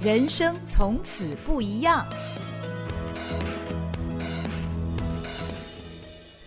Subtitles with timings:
[0.00, 2.06] 人生从此不一样。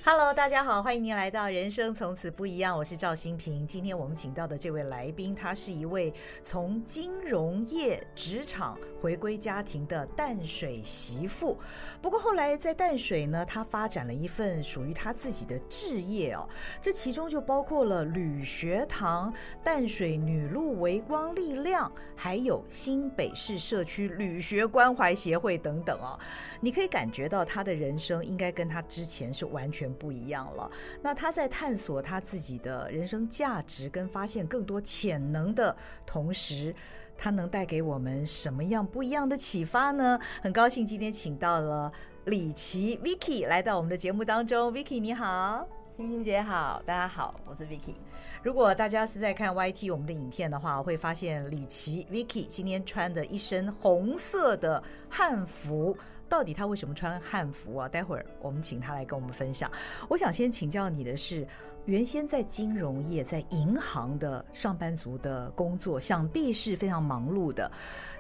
[0.04, 3.68] Hello，大家好，欢迎您来到《人生从此不一样》，我是赵新平。
[3.68, 6.12] 今天我们请到的这位来宾，他是一位
[6.42, 11.56] 从金融业职场回归家庭的淡水媳妇。
[12.02, 16.50] 不过后来在淡水呢，他发展了一份属于他自己的置业哦。
[16.82, 19.32] 这其中就包括了吕学堂、
[19.64, 26.20] 淡水女路微光力量，还有新北市社区吕学关怀协会等等哦。
[26.60, 30.70] 你可以感觉到他的人生应该跟他之前是完全不一样了。
[31.02, 36.76] 那他在探索他自己的人生价值跟发现更多潜能的同时，
[37.18, 40.20] 他能带给我们什么样不一样的启发呢？
[40.42, 41.92] 很高兴今天请到了
[42.26, 44.74] 李琦 Vicky 来到我们的节目当中。
[44.74, 47.94] Vicky 你好，新平姐好，大家好，我是 Vicky。
[48.44, 55.96] 如果大家是在看 YT 我们的影片的话，会发现李琦 Vicky 今天穿的一身红色的汉服。
[56.32, 57.90] 到底他为什么穿汉服啊？
[57.90, 59.70] 待会儿我们请他来跟我们分享。
[60.08, 61.46] 我想先请教你的是，
[61.84, 67.70] 原先在金融业、在银行的上班族的工作，想必是非常忙碌的。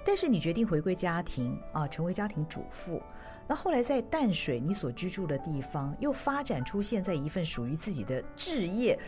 [0.06, 3.02] 但是你决定回归家庭啊，成为家庭主妇。
[3.48, 9.00] 那后来在淡水，你所居住的地方，又发展出现在一份属于自己的置业。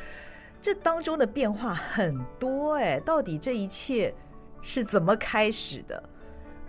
[0.61, 4.15] 这当中的变化很多哎，到底这一切
[4.61, 6.01] 是怎么开始的？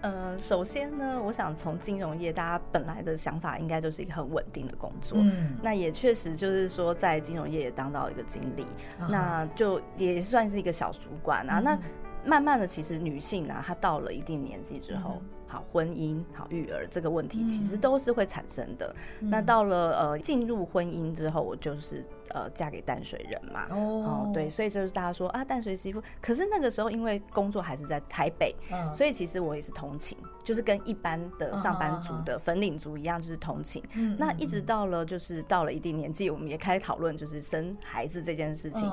[0.05, 5.17] 呃，首先呢，我想从金融业，大家本来的想法应该就是一个很稳定的工作。
[5.19, 8.67] 嗯，那也确实就是说，在金融业也当到一个经理，
[9.01, 11.59] 嗯、那就也算是一个小主管啊。
[11.59, 11.79] 嗯、那
[12.23, 15.17] 慢慢的，其实女性啊，她到了一定年纪之后。
[15.23, 18.93] 嗯好，婚姻好，育儿这个问题其实都是会产生的。
[19.21, 23.67] 嗯、那到了呃进入婚姻之后，我就是呃嫁给淡水人嘛。
[23.71, 26.03] 哦，对，所以就是大家说啊淡水媳妇。
[26.21, 33.83] 可是那个时候因为工作还是在台北，嗯、所以其实我也是同情，就是跟一般的上班族的粉领族一样，就是通勤。
[33.95, 38.91] 嗯、那一直到了就是到了一定年纪，我们也开始讨论就是生孩子这件事情。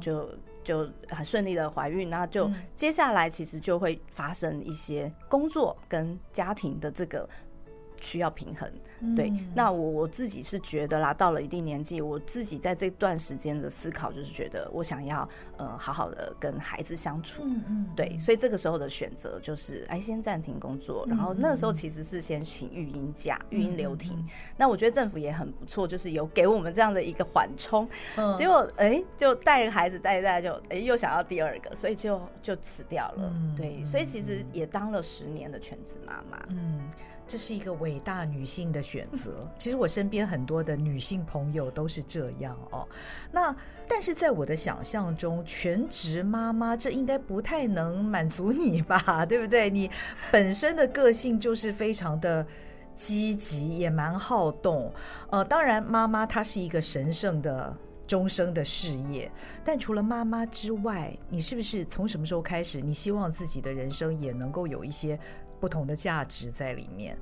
[0.00, 0.28] 就。
[0.62, 7.26] 就很顺利的怀孕，那就接下来其实就会发生一些工作跟家庭的这个。
[8.00, 8.70] 需要平衡，
[9.14, 9.28] 对。
[9.30, 18.16] 嗯、那我我自己是觉得啦，到了一定年纪，我自己在这段时间的思考，就是觉得我想要呃好好的跟孩子相处，嗯嗯，对。
[18.18, 24.16] 所以这个时候的选择就是，哎，先暂停工作，然后那个时候其实是先请育婴假，育婴留停。
[24.18, 24.24] 嗯、
[24.56, 27.88] 那我觉得政府也很不错，就是有给我们这样的一个缓冲。
[28.16, 33.32] 嗯、结果哎，就带个孩子带一带，就哎又想要第二个，所以就就辞掉了。
[33.34, 36.38] 嗯、对，所以其实也当了十年的全职妈妈。
[36.48, 36.88] 嗯。
[37.30, 39.40] 这是一个伟大女性的选择。
[39.56, 42.84] 其实我身边很多的女性朋友都是这样哦。
[43.30, 43.54] 那
[43.88, 49.24] 但是在我的想象中，全职妈妈这应该不太能满足你吧？
[49.24, 49.70] 对不对？
[49.70, 49.88] 你
[50.32, 52.44] 本身的个性就是非常的
[52.96, 54.92] 积极，也蛮好动。
[55.30, 57.72] 呃，当然，妈妈她是一个神圣的
[58.08, 59.30] 终生的事业。
[59.64, 65.16] 但除了妈妈之外，你是不是从什么时候开始，你希望自己的人生也能够有一些？
[65.60, 67.16] 不同的价值在里面。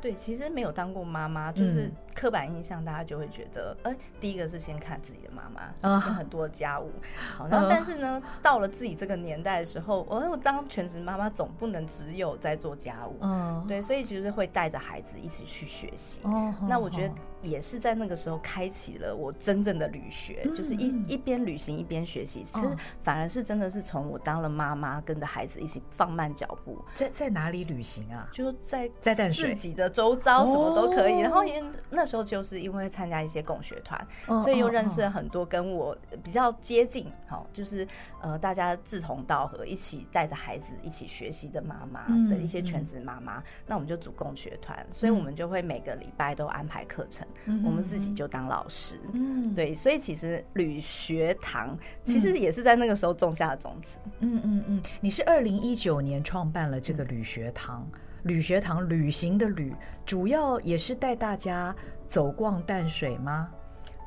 [0.00, 6.90] 对，其实没有当过妈妈，就是刻板印象，大家就会觉得，哎、嗯，第一个是先看自己的妈妈，嗯、很多家务。
[7.38, 16.20] 好，然后但是呢，嗯、到了自己这个年代的时候，我我当全职妈妈总不能只有在做家务，嗯，对，所以其实会带着孩子一起去学习。
[16.24, 22.42] 哦，那我觉得也是在那个时候开启了我真正的旅学，嗯、就是一一边旅行一边学习。
[22.42, 22.66] 其实
[23.02, 26.84] 反而是真的是从我当了妈妈，跟着孩子一起放慢脚步。
[26.92, 28.28] 在在哪里旅行啊？
[28.30, 29.88] 就在在淡水自己的。
[29.88, 34.06] 周遭什么都可以，然后也那时候就是因为参加一些共学团，
[34.40, 37.86] 所以又认识了很多跟我比较接近，好，就是
[38.20, 47.24] 呃大家志同道合，一起带着孩子一起学习的妈妈的一些全职妈妈，那我们就组共学团，所以我们就会每个礼拜都安排课程，
[47.64, 57.88] 我们自己就当老师，嗯，对，所以其实旅学堂其实也是在那个时候种下的种子，嗯嗯嗯，你是二零一九年创办了这个旅学堂。
[58.24, 59.74] 旅学堂，旅行的旅，
[60.04, 61.74] 主要也是带大家
[62.10, 63.48] 走逛淡水吗？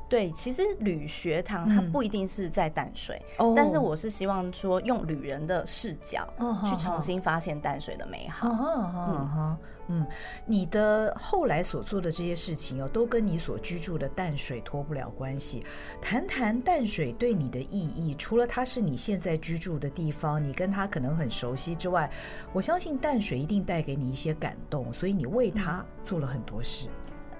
[0.06, 6.28] 对，其实旅学堂它不一定是在淡水，嗯、但是我是希望说用旅人的视角
[6.64, 8.48] 去重新发现淡水的美好。
[8.48, 9.58] 嗯
[9.88, 10.06] 嗯，
[10.46, 15.64] 你的后来所做的这些事情哦，都跟你所居住的淡水脱不了关系。
[16.00, 22.08] 谈谈淡水对你的意义，除了它是你现在居住的地方，你跟它可能很熟悉之外，
[22.52, 26.86] 我相信淡水一定带给你一些感动，所以你为它做了很多事。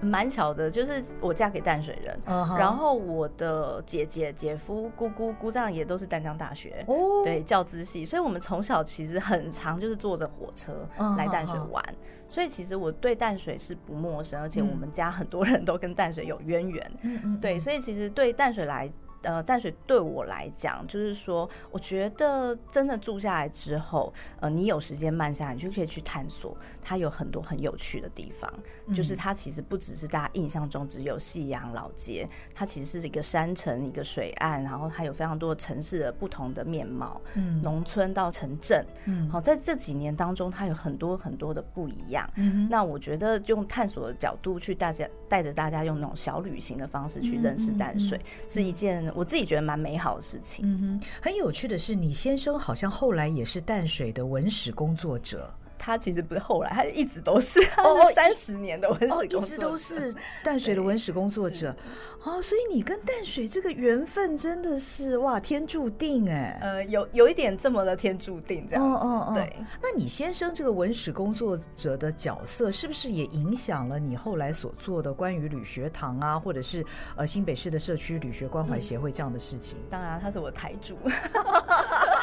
[0.05, 2.57] 蛮巧的，就是我嫁给淡水人，uh huh.
[2.57, 7.23] 然后我的姐姐、姐夫、姑姑、姑丈也都是淡江大学，oh.
[7.23, 10.87] 对教资系，所以我们从小其实很常就是坐着火车
[11.17, 12.33] 来淡水玩，uh huh.
[12.33, 17.39] 所以其实我对淡水是不陌生，而且我们家很多人都跟淡水有渊源，uh huh.
[17.39, 18.91] 对，所以其实对淡水来。
[19.25, 28.51] 呃，淡水对我来讲，就是说，我觉得真的住下来之后，呃，你有时间慢下来，你就可以去探索它有很多很有趣的地方。
[28.85, 42.29] 嗯、就是它其实不只是大家印象中只有夕阳老街，它其实是一个山城、一个水岸，然后它有非常多城市的不同的面貌，嗯，农村到城镇，嗯，好，在这几年当中，它有很多很多的不一样。
[42.35, 49.11] 嗯，那我觉得用探索的角度去大家带着大家用那种小旅行的方式去认识淡水，是一件。
[49.15, 50.65] 我自己觉得蛮美好的事情。
[50.67, 55.53] 嗯哼，很有趣的是，你先生好像后来也是淡水的文史工作者。
[55.77, 61.75] 他其实不是后来，他一直都是哦，三十年的文史工作者，哦，一直都是淡水的文史工作者
[62.23, 69.53] 哦，所以你跟淡水这个缘分真的是哇，天注定哎，呃，有有一点这么的天注定这样，哦哦哦，对。
[69.81, 76.85] 那你先生这个文史工作者的角色，是不是也影响了你后来所做的关于旅学堂啊，或者是
[77.15, 79.77] 呃新北市的社区旅学关怀协会这样的事情？
[79.77, 80.97] 嗯、当然，他是我的台柱。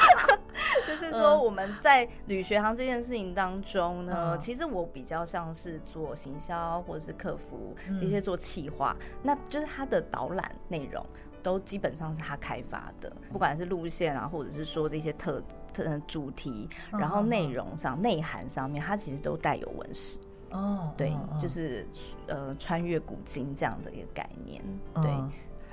[1.81, 11.05] 在旅学堂这件事情当中呢，嗯、其实我比较像是做行销或者是客服，一些做企划，嗯、那就是他的导览内容
[11.43, 15.43] 都基本上是他开发的，不管是路线啊，或者是说这些特
[15.73, 20.19] 特主题，然后内容上、内、嗯、涵上面，它其实都带有文史。
[20.50, 21.87] 哦，对，哦、就是
[22.26, 24.62] 呃穿越古今这样的一个概念，
[24.94, 25.11] 对。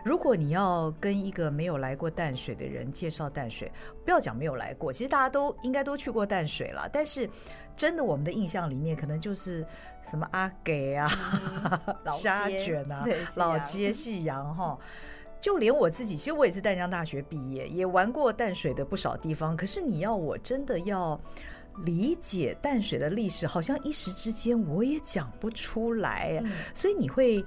[0.04, 3.70] 嗯如果你要跟一个没有来过淡水的人介绍淡水，
[4.06, 6.88] 不要讲没有来过，其实大家都应该都去过淡水了。
[6.92, 7.30] 但是，
[7.76, 9.66] 真的我们的印象里面，可能就是
[10.02, 11.06] 什么阿给啊、
[12.18, 13.06] 虾卷啊、
[13.36, 14.78] 老街、夕阳哈。
[15.42, 19.56] 就连我自己，其实我也是淡江大学毕业，也玩过淡水的不少地方。
[19.56, 21.20] 可是你要我真的要
[21.84, 26.42] 理解淡水的历史，好像一时之间我也讲不出来。
[26.44, 27.44] 嗯、所以你会。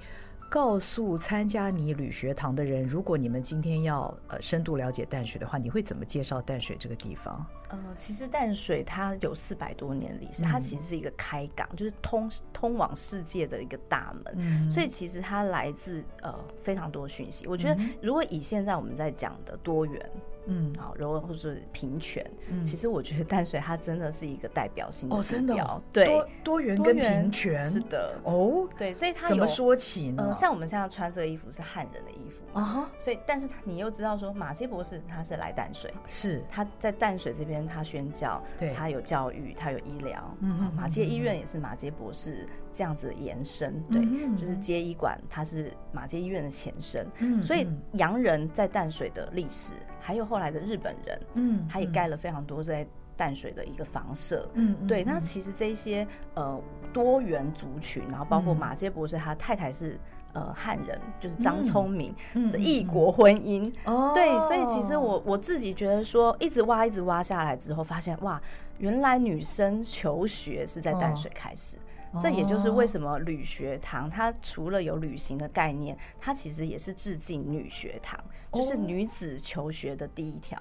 [0.52, 7.46] 告诉参加你旅学堂的人，如果你们今天要呃深度了解淡水的话，你会怎么介绍淡水这个地方？
[7.70, 17.46] 呃，其实淡水它有四百多年历史，它其实是一个开港，嗯、就是通通往世界的一个大门，嗯、所以其实它来自呃非常多讯息。
[17.46, 20.06] 我觉得如果以现在我们在讲的多元。
[20.46, 30.24] 嗯，好，然后或是平权，嗯，其实我觉得淡水它真的是一个代表性的，哦，真的，对，多多元跟平权是的，哦，对，所以它怎么说起呢？
[30.26, 44.00] 呃，像我们现在穿这个衣服是汉人的衣服啊，所以但是你又知道说马杰博士他是来淡水，是他在淡水这边他宣教，对，他有教育，他有医疗，嗯，马街医院也是马杰博士这样子的延伸，对，
[44.36, 50.31] 就是街医馆，它是马街医院的前身，嗯，所以洋人在淡水的历史还有。
[50.32, 55.04] 后来的日本人，嗯，他也盖了非常多在淡水的一个房舍，嗯，对。
[55.04, 56.58] 那其实这些呃
[56.90, 60.00] 多元族群，然后包括马杰博士，他太太是
[60.32, 62.14] 呃汉人，就是张聪明，
[62.50, 64.38] 这异国婚姻，哦，对。
[64.38, 68.40] 所以其实我我自己觉得说，一直挖一直挖下来之后，发现哇，
[68.78, 71.76] 原来女生求学是在淡水开始。
[72.20, 78.18] 这也就是为什么旅学堂它除了有旅行的概念，它其实也是致敬女学堂，
[78.52, 80.58] 就是女子求学的第一条。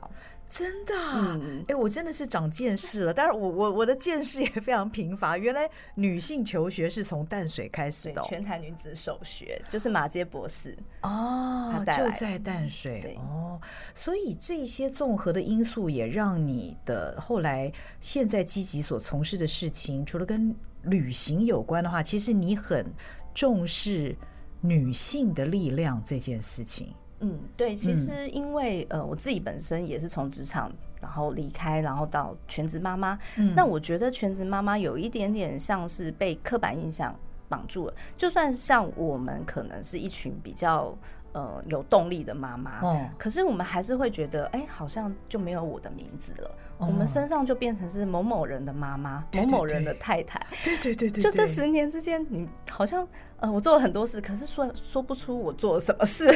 [0.47, 3.13] 真的，嗯，哎，我真的是长见识了。
[3.13, 5.37] 但是我我我的见识也非常贫乏。
[5.37, 13.61] 原来女性求学是从淡水开始的，全台女子首学就是马杰博士哦，就在淡水哦。
[13.95, 20.53] 所以这些综合的因素也让你的后来现在积极所从事的事情，除了跟
[20.83, 22.85] 旅行有关的话，其实你很
[23.33, 24.15] 重视
[24.61, 26.93] 女性的力量这件事情。
[27.19, 33.17] 嗯，对，其实因为、嗯、呃，我自己本身也是从职场然后离开，然后到全职妈妈。
[33.37, 37.15] 嗯，那我觉得全职妈妈有一点点像是被刻板印象
[37.47, 37.93] 绑住了。
[38.17, 40.97] 就算像我们可能是一群比较。
[41.33, 46.51] 呃，有动力的妈妈，哦，可是我们还是会觉得，哎，好像就没有我的名字了。
[46.77, 50.45] 哦，我们身上就变成是某某人的妈妈，某某人的太太。
[50.63, 53.07] 对对对对，就这十年之间，你好像
[53.37, 56.27] 呃，我做了很多事，可是说说不出我做了什么事。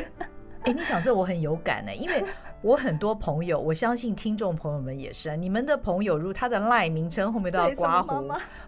[0.62, 2.24] 哎，你想这我很有感呢，因为
[2.62, 8.22] 我很多朋友，我相信听众朋友们也是，啊你们的朋友如他的 LINE 名称后面都要刮胡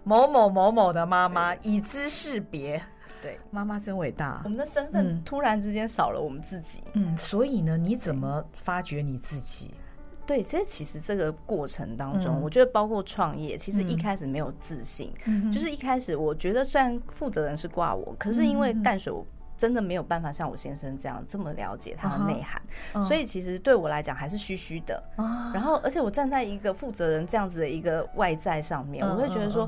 [0.04, 2.82] 某某某某的妈妈，以资识别。
[3.20, 4.40] 对，妈妈真伟大。
[4.44, 6.82] 我们的身份突然之间少了我们自己。
[6.94, 9.74] 嗯，所以呢，你怎么发掘你自己？
[10.26, 22.60] 对，其实其实这个过程当中，嗯、我觉得包括创业，其实一开始没有自信，嗯、就是一开始我觉得虽然负责人是挂我，可是因为淡水我真的没有办法像我先生这样这么了解他的内涵，
[22.92, 25.02] 嗯、所以其实对我来讲还是虚虚的。
[25.16, 29.66] 嗯、然后，而且我站在一个负责人这样子的一个外在上面，嗯、我会觉得说，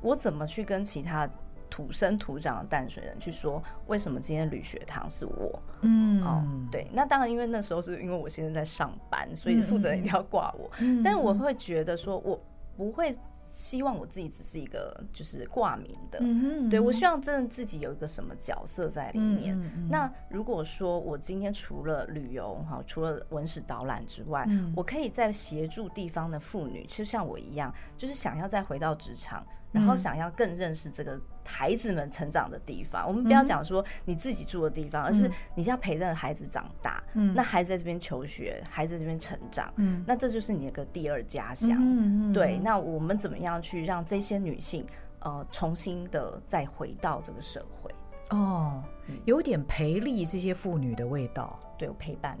[0.00, 1.30] 我怎么去跟其他
[1.72, 5.62] 土生土长的淡水人去说，为什么今天吕学堂是我？
[5.80, 10.70] 嗯，哦，对，那当然，因为那时候是因为我现在在上班，所以负责人一定要挂我。
[10.80, 12.38] 嗯、但是我会觉得说，我
[12.76, 13.10] 不会
[13.42, 16.20] 希望我自己只是一个就是挂名的。
[16.68, 19.58] 对，我希望真的自己有一个什么角色在里面。
[19.88, 29.42] 那如果说我今天除了旅游哈，除了文史导览之外，嗯、我可以再协助地方的妇女，就像我一样，就是想要再回到职场。
[29.72, 37.02] 然后想要更认识这个孩子们成长的地方，我们不要讲说你自己住的地方，而是你要陪着孩子长大。
[37.14, 41.70] 嗯，那孩子在这边求学，孩子在这边成长，嗯，那这就是你的个第二家乡。
[41.80, 42.58] 嗯，对。
[42.58, 44.86] 那我们怎么样去让这些女性
[45.20, 47.90] 呃重新的再回到这个社会？
[48.30, 48.82] 哦，
[49.24, 51.58] 有点培力这些妇女的味道。
[51.78, 52.38] 对，我陪伴，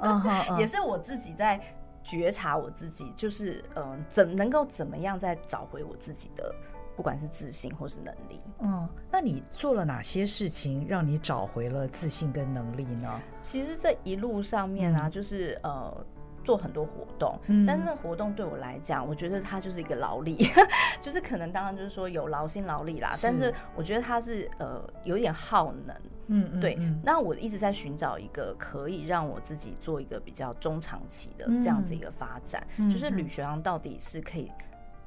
[0.58, 1.60] 也是我自己在。
[2.02, 6.54] 觉察我自己，就是嗯、呃，怎能够怎么样再找回我自己的，
[6.96, 8.40] 不管是自信或是能力。
[8.60, 13.20] 嗯，那你做了哪些事情让你找回了自信跟能力呢？
[13.40, 16.06] 其实这一路上面啊，嗯、就是呃。
[16.42, 20.48] 做很多活动，嗯、但是这活动对我来讲，我觉得它就是一个劳力，
[20.98, 25.94] 就是可能当然就是说有劳心劳力啦，是但是我觉得它是呃有点耗能，
[26.30, 26.78] 嗯，对。
[27.02, 34.50] 那我一直在寻找一个可以让我自己做一个比较中长期的这样子一个发展，就是吕学堂到底是可以。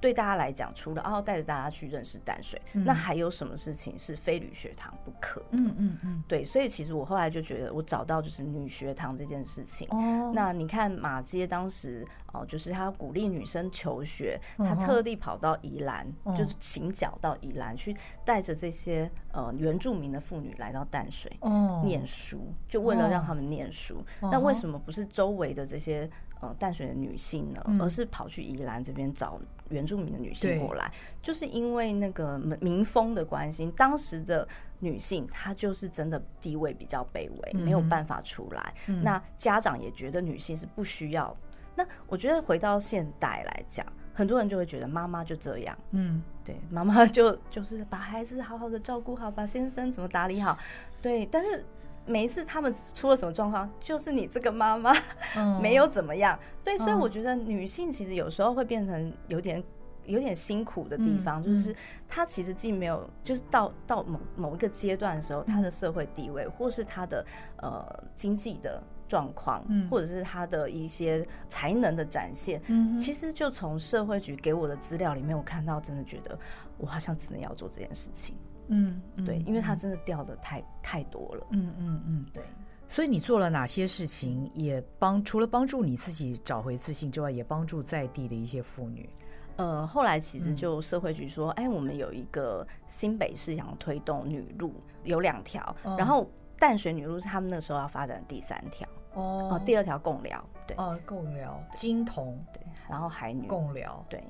[0.03, 5.47] 对大家来讲，除了哦带着大家去认识淡水，嗯、那还有什么事情是非女学堂不可的？
[5.53, 9.87] 嗯嗯嗯，嗯对，所以其实我后来就觉得，我找到就是女学堂这件事情。
[9.91, 17.95] 哦，那你看马街当时哦，就是他鼓励女生求学，他特地跑到宜兰，哦、就是请脚到宜兰去，
[18.25, 24.03] 带着这些呃原住民的妇女来到淡水哦念书，就为了让他们念书。
[24.19, 26.09] 哦、那为什么不是周围的这些？
[26.41, 29.39] 呃，淡水的女性呢，而是跑去宜兰这边找
[29.73, 33.65] 原住民的女性过来，就是因为那个民风的关系。
[33.75, 34.47] 当时的
[34.79, 38.73] 女性她就是真的地位比较卑微，嗯、没有办法出来。
[38.87, 41.35] 嗯、那家长也觉得女性是不需要。
[41.75, 50.57] 那我觉得回到现代来讲，很多人就会觉得妈妈就这样，嗯，对，妈妈就就是把孩子好好的照顾好，把先生怎么打理好，
[51.01, 51.65] 对，但是。
[52.05, 54.93] 每一次他们出了什么状况，就是你这个妈妈
[55.61, 59.63] 没有怎么样，对，所以我觉得女性其实有时候会变成有点
[60.05, 61.73] 有点辛苦的地方，就是
[62.07, 67.25] 她其实既没有，就是到到某某一个阶段的时候，她的社会地位或是她的
[67.57, 72.61] 呃经济的状况，或者是她的一些才能的展现，
[72.97, 76.37] 其实就从社会局给我的资料里面，我看到真的觉得
[76.77, 78.35] 我好像真的要做这件事情。
[78.67, 81.47] 嗯，对，因为它真的掉的太太多了。
[81.51, 82.43] 嗯嗯嗯，对。
[82.87, 89.09] 所以你做了哪些事情，也帮除了帮助你自己找回自信之外，也帮助在地的一些妇女。
[89.55, 96.29] 呃，后来其实就社会局说，哎，我们有一个新北市想推动女路，有两条，然后
[96.59, 98.87] 淡水女路是他们那时候要发展的第三条。
[99.13, 104.23] 哦，第二条共寮，对，哦，贡寮、金童，对，然后海女，共寮，对。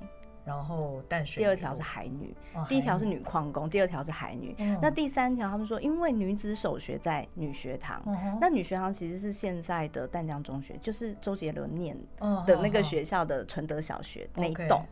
[0.46, 2.36] 然后淡水，第二条是海女，
[2.68, 4.56] 第一条是女矿工，第二条是海女。
[4.82, 8.04] 那第三条他们说，因为女子首学在女学堂，
[8.40, 11.98] 那女学堂其实是现在的淡江中学，就是周杰伦念
[12.46, 14.84] 的那个学校的纯德小学那一栋。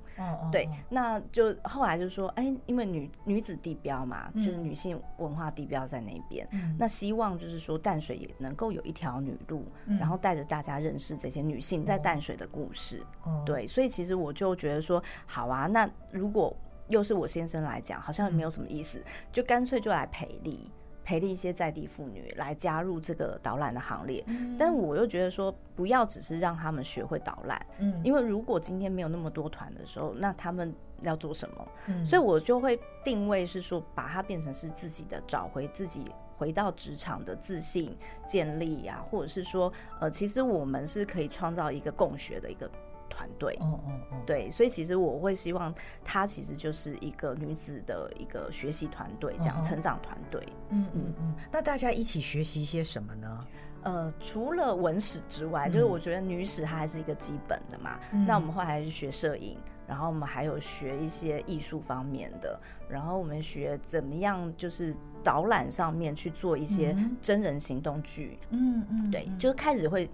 [0.52, 9.66] 对，那就后来就说，哎，因为女女子地标嘛，就是女性文化地标在那边，那希望就是说淡水也能够有一条女路，
[10.00, 13.02] 然后带着大家认识这些女性在淡水的故事。
[13.44, 16.56] 对，所以其实我就觉得说，好啊，那如果
[16.88, 20.70] 又是我先生来讲，好像也没有什么意思，就干脆就来培力，
[21.06, 24.26] 培力一些在地妇女来加入这个导览的行列。
[24.60, 27.66] 但我又觉得说，不要只是让他们学会导览，
[28.04, 32.04] 因为如果今天没有那么多团的时候，那他们要做什么？
[32.04, 37.96] 所以我就会定位是说，把它变成是自己的，找回自己回到职场的自信
[38.28, 39.72] 建立呀，或者是说，
[40.02, 42.70] 呃，其实我们是可以创造一个共学的一个。
[43.12, 45.72] 团队，哦哦哦，对，所以其实我会希望
[46.04, 50.42] 她其实就是一个女子的一个学习团队，这样成长团队。
[50.70, 51.36] 嗯嗯嗯。
[51.52, 53.40] 那大家一起学习些什么呢？
[53.84, 58.00] 呃，除了文史之外，就是我觉得女史它还是一个基本的嘛。
[58.28, 68.38] 那我们后来还是学摄影，然后我们还有学一些艺术方面的，然后我们学怎么样就是导览上面去做一些真人行动剧。
[68.52, 70.08] 嗯嗯，对，就开始会。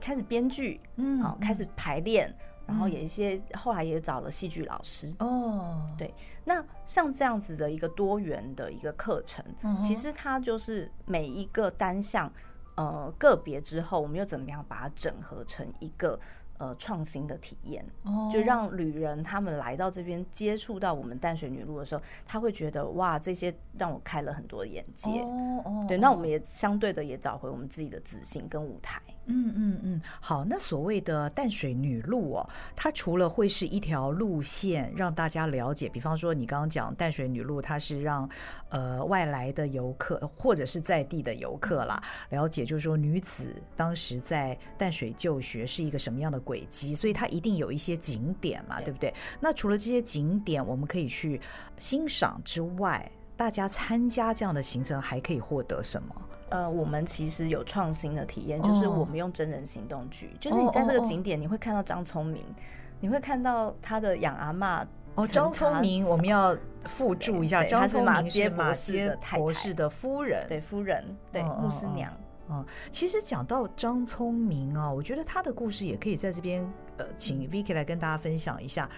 [0.00, 2.34] 开始编剧，嗯，好，开始排练。
[2.66, 6.12] 然后有一些后来也找了戏剧老师哦，对，
[6.44, 9.42] 那像这样子的一个多元的一个课程，
[9.78, 12.30] 其实它就是每一个单项
[12.76, 16.18] 呃个别之后，我们又怎么样把它整合成一个。
[16.60, 17.86] 呃，创新的体验，
[18.32, 25.20] 就让旅人他们来到这边接触到我们淡水女路的时候，他会觉得哇，这些让我开了很多眼界。
[25.20, 29.00] 哦，对，那我们也相对的也找回我们自己的自信跟舞台。
[29.30, 38.28] 嗯嗯嗯，好，那所谓的淡水女路哦，它除了会是一条路线让大家了解，比方说你刚刚讲淡水女路，它是让
[38.70, 49.12] 呃外来的游客或者是在地的游客啦 了解，就是说女子当时在淡水就学是一个什么样的轨迹，所以它一定有一些景点嘛，对，不对？
[49.40, 51.38] 那除了这些景点我们可以去
[51.78, 56.14] 欣赏之外，大家参加这样的行程还可以获得什么？
[56.50, 62.54] 呃，我们其实有创新的体验，就是我们用真人行动剧，哦、就是你在这个景点，你会看到张聪明，哦、
[63.00, 64.86] 你会看到他的养阿嬷。
[65.14, 72.12] 哦，张聪明，我们要附注一下，张聪明是马歇博士的夫人，对夫人，对牧师娘。
[72.48, 76.64] 嗯，其实讲到张聪明啊，我觉得他的故事也可以在这边
[76.98, 78.88] 呃，请 Vicky 来跟大家分享一下。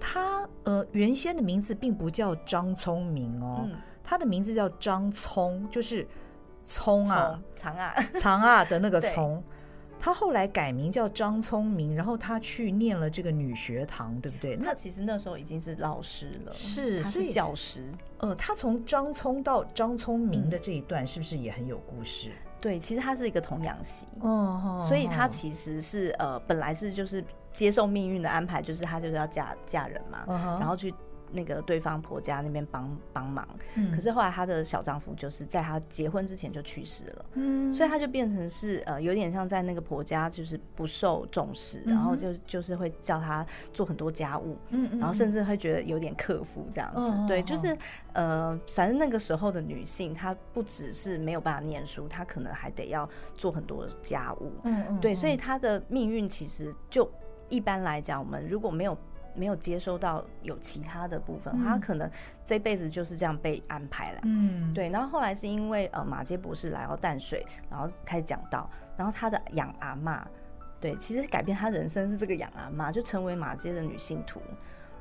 [0.00, 6.04] 他呃原先的名字并不叫张聪明哦，嗯、他的名字叫张聪，就是
[6.70, 9.42] 聪啊，长啊， 长啊的那个聪。
[10.02, 14.56] 他后来改名叫张聪明，然后他去念了这个女学堂，对不对？
[14.56, 17.86] 那其实那时候已经是老师了，是他是教师。
[18.16, 22.30] 呃，他从张聪到张聪明的这一段，是不是也很有故事？
[22.30, 27.22] 嗯对，其实他是一个童养媳，哦，所以他其实是呃，本来是就是
[27.52, 30.24] 接受命运的安排，就是他就是要嫁嫁人嘛，
[30.58, 30.94] 然后去。
[31.32, 33.46] 那个对方婆家那边帮帮忙，
[33.76, 47.76] 嗯，可是后来她的小丈夫就是在她结婚之前就去世了，嗯，所以她就变成是呃有点像在那个婆家就是不受重视，嗯、然后就就是会叫她做很多家务，嗯，然后甚至会觉得有点克夫这样子，嗯、对，就是
[48.12, 57.10] 呃反正那个时候的女性她不只是没有办法念书，她可能还得要做很多家务，嗯，对，所以她的命运其实就
[57.48, 58.96] 一般来讲，我们如果没有。
[59.34, 62.10] 没有接收到有其他的部分，嗯、他可能
[62.44, 64.20] 这辈子就是这样被安排了。
[64.24, 64.88] 嗯，对。
[64.88, 70.26] 然后后来是因为呃马杰博士来到淡水，然后开始讲到，然后他的养阿妈，
[70.80, 74.40] 对，其实改变他人生是这个养阿妈，就成为马杰的女信徒，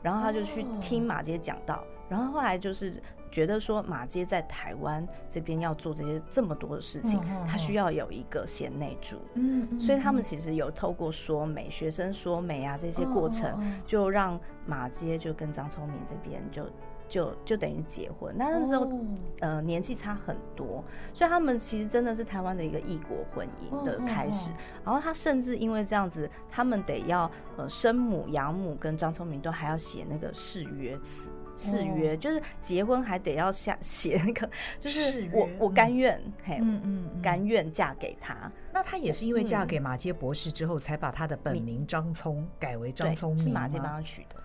[0.01, 3.01] 然后他就去听马杰讲道，哦、然后后来就是。
[3.31, 16.65] 觉得说马街在台湾这边要做这些这么多的事情，他需要有一个贤内助，嗯，所以他们其实有透过说媒、学生说媒啊这些过程，就让马街就跟张聪明这边就
[17.07, 18.33] 就就等于结婚。
[18.37, 18.91] 那那时候
[19.39, 24.51] 呃年纪差很多，所以他们其实真的是台湾的一个异国婚姻的开始。
[24.83, 31.31] 然后他甚至因为这样子，他们得要呃生母养母跟张聪明都还要写那个誓约词。
[31.59, 38.51] 誓约就是结婚还得要下 写那个，就是我我甘愿，嘿，嗯嗯，甘愿嫁给他。
[38.71, 44.35] 那他也是因为嫁给马杰博士之后，才把他的本名张聪改为张聪明，是马杰帮他取的。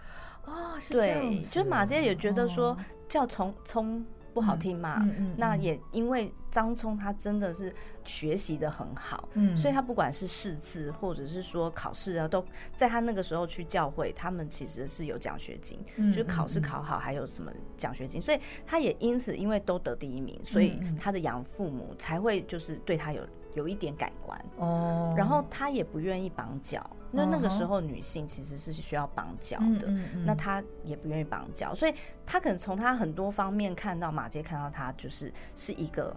[0.47, 1.51] 哦，是这样子。
[1.51, 2.77] 就是马杰也觉得说
[3.09, 4.05] 叫聪聪。
[4.35, 4.99] 不好听嘛？
[5.03, 7.73] 嗯嗯嗯、那也因为张聪他真的是
[8.05, 12.45] 学习的很好，嗯，所以他不管是识字或者是说考试啊，都
[12.75, 23.23] 在他那个时候去教会，他们其实是有奖学金，嗯、就是考试考好还有什么奖学金，所以他也因此因为都得第一名，所以他的养父母才会就是对他有
[23.55, 26.89] 有一点改观哦，然后他也不愿意绑脚。
[27.11, 31.95] 那那个时候，女性其实是需要绑脚的，嗯嗯嗯、那她也不愿意绑脚，所以
[32.27, 36.15] 她可能从她很多方面看到马杰看到她就是是一个。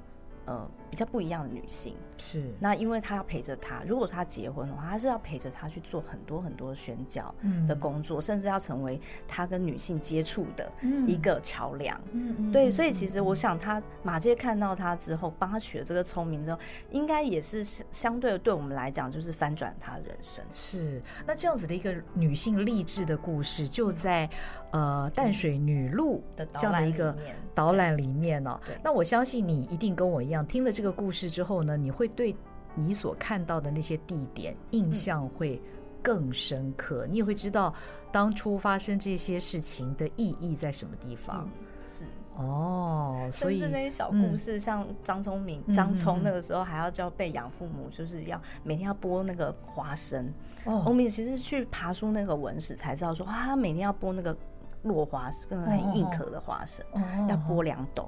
[0.48, 7.36] 呃，比较不一样的女性是那，因为她要陪着他，如果她结婚的话，她是要陪着他去做很多很多宣教
[7.68, 10.72] 的工作，嗯、甚至要成为他跟女性接触的
[11.06, 12.00] 一个桥梁。
[12.14, 16.58] 嗯嗯，对，所以其实我想，他马偕看到他之后，帮他取了这个聪明之后，
[16.92, 20.44] 应该也是相对，对我们来讲，就是翻转他人生。
[20.54, 24.30] 是那这样子的一个女性励志的故事，就在
[24.72, 27.14] 呃淡水女路的这样的一个
[27.54, 28.66] 导览里面呢、喔。
[28.66, 30.37] 对，那我相信你一定跟我一样。
[30.46, 32.36] 听了这个故事之后呢，你会对
[32.76, 35.62] 你所看到的那些地点印象会
[36.02, 37.74] 更深刻，嗯、你也会知道
[38.12, 41.50] 当初发生这些事情的意义在什么地方。
[41.50, 50.32] 嗯、是哦，所以甚至那些小故事，嗯、像张聪明、张聪那个时候还要叫被养父母，就是要每天要剥那个花生。
[50.66, 54.38] 哦，我们其实去爬书那个文史才知道说，哇，他每天要剥那个
[54.84, 58.08] 落花生，跟很硬壳的花生，哦、要剥两斗。